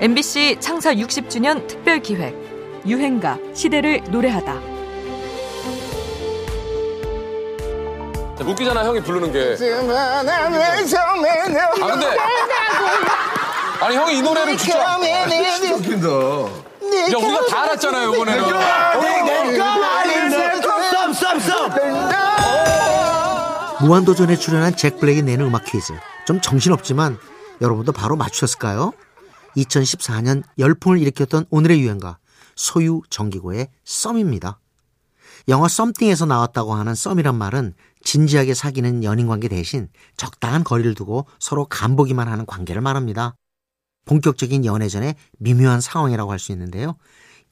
[0.00, 2.34] MBC 창사 60주년 특별 기획
[2.86, 4.54] 유행가 시대를 노래하다.
[8.40, 9.56] 웃기잖아 형이 부르는 게.
[11.82, 12.06] 아 근데
[13.80, 16.08] 아니 형이 이 노래를 진짜 웃긴다.
[16.08, 18.44] 야 우리가 다 알았잖아요 이번에는.
[23.82, 25.92] 무한도전에 출연한 잭 블랙이 내는 음악 퀴즈.
[26.26, 27.18] 좀 정신없지만
[27.60, 28.92] 여러분도 바로 맞추셨을까요?
[29.56, 32.18] 2014년 열풍을 일으켰던 오늘의 유행가
[32.56, 34.60] 소유 정기고의 썸입니다.
[35.48, 41.66] 영화 썸띵에서 나왔다고 하는 썸이란 말은 진지하게 사귀는 연인 관계 대신 적당한 거리를 두고 서로
[41.66, 43.34] 간보기만 하는 관계를 말합니다.
[44.04, 46.96] 본격적인 연애 전에 미묘한 상황이라고 할 수 있는데요.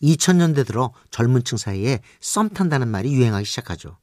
[0.03, 3.97] 2000년대 들어 젊은 층 사이에 썸 탄다는 말이 유행하기 시작하죠.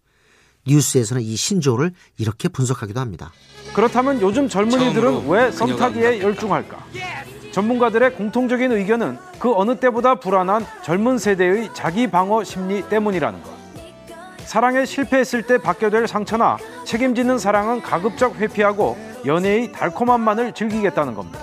[0.68, 3.32] 뉴스에서는 이 신조어를 이렇게 분석하기도 합니다.
[3.74, 6.22] 그렇다면 요즘 젊은이들은 왜 썸타기에.
[6.22, 6.86] 열중할까?
[7.56, 13.50] 전문가들의 공통적인 의견은 그 어느 때보다 불안한 젊은 세대의 자기 방어 심리 때문이라는 것.
[14.44, 21.40] 사랑에 실패했을 때 받게 될 상처나 책임지는 사랑은 가급적 회피하고 연애의 달콤함만을 즐기겠다는 겁니다.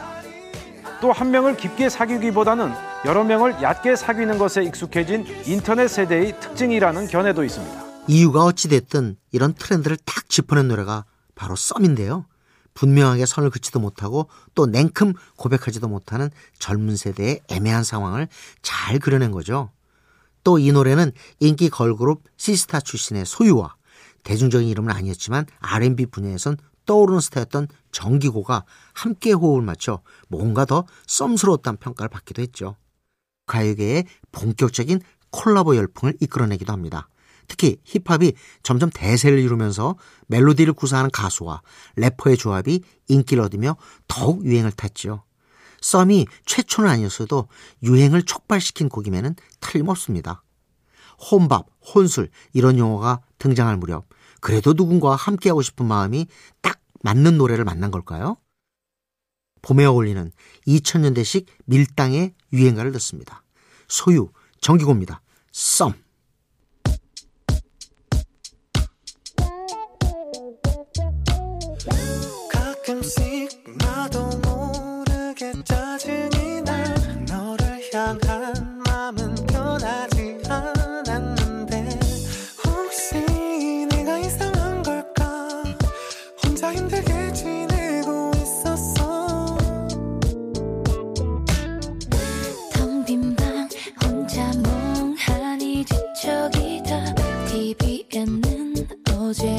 [1.01, 2.71] 또 한 명을 깊게 사귀기보다는
[3.07, 7.85] 여러 명을 얕게 사귀는 것에 익숙해진 인터넷 세대의 특징이라는 견해도 있습니다.
[8.07, 12.27] 이유가 어찌됐든 이런 트렌드를 딱 짚어낸 노래가 바로 썸인데요.
[12.75, 18.29] 분명하게 선을 긋지도 못하고 또 냉큼 고백하지도 못하는 젊은 세대의 애매한 상황을
[18.63, 19.71] 잘 그려낸 거죠.
[20.45, 23.77] 또 이 노래는 인기 걸그룹 시스타 출신의 소유와
[24.25, 26.57] 대중적인 이름은 아니었지만 R&B 분야에선
[26.87, 32.77] 떠오르는 스타였던 정기고가 함께 호흡을 맞춰 뭔가 더 썸스러웠다는 평가를 받기도 했죠.
[33.47, 37.09] 가요계의 본격적인 콜라보 열풍을 이끌어내기도 합니다.
[37.53, 39.97] 특히 힙합이 점점 대세를 이루면서
[40.29, 41.61] 멜로디를 구사하는 가수와
[41.97, 43.77] 래퍼의 조합이 인기를 얻으며
[44.09, 45.23] 더욱 유행을 탔죠.
[45.83, 47.49] 썸이 최초는 아니었어도
[47.83, 50.43] 유행을 촉발시킨 곡임에는 틀림없습니다.
[51.31, 54.07] 혼밥, 혼술 이런 용어가 등장할 무렵
[54.41, 56.29] 그래도 누군가와 함께하고 싶은 마음이
[56.63, 58.39] 딱 맞는 노래를 만난 걸까요?
[59.61, 60.33] 봄에 어울리는
[60.67, 63.45] 2000년대식 밀당의 유행가를 듣습니다.
[63.89, 64.31] 소유,
[64.63, 65.21] 정기고입니다.
[65.53, 65.93] 썸.
[72.93, 73.49] 가끔씩
[73.79, 76.85] 나도 모르게 짜증이 나
[77.27, 81.89] 너를 향한 마음은 변하지 않았는데
[82.67, 83.17] 혹시
[83.89, 85.63] 내가 이상한 걸까?
[86.45, 89.57] 혼자 힘들게 지내고 있었어.
[92.75, 93.69] 텅 빈 방
[94.05, 97.15] 혼자 멍하니 뒤척이다.
[97.47, 98.75] TV에는
[99.17, 99.57] 어제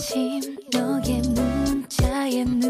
[0.00, 2.69] 아침 너의 문자에 눈